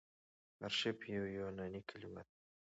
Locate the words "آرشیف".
0.65-0.99